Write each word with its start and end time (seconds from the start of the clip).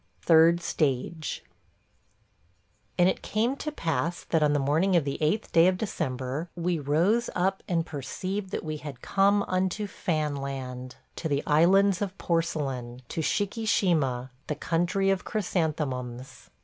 THIRD 0.23 0.61
STAGE 0.63 1.43
AND 2.97 3.07
it 3.07 3.21
came 3.21 3.55
to 3.57 3.71
pass 3.71 4.23
that 4.23 4.41
on 4.41 4.53
the 4.53 4.57
morning 4.57 4.95
of 4.95 5.03
the 5.05 5.19
8th 5.21 5.51
day 5.51 5.67
of 5.67 5.77
December 5.77 6.49
we 6.55 6.79
rose 6.79 7.29
up 7.35 7.61
and 7.67 7.85
perceived 7.85 8.49
that 8.49 8.63
we 8.63 8.77
had 8.77 9.03
come 9.03 9.43
unto 9.47 9.85
Fan 9.85 10.35
land... 10.37 10.95
to 11.17 11.29
the 11.29 11.43
Islands 11.45 12.01
of 12.01 12.17
Porcelain... 12.17 13.03
to 13.09 13.21
Shikishima– 13.21 14.31
the 14.47 14.55
Country 14.55 15.11
of 15.11 15.23
Chrysanthemums. 15.23 16.49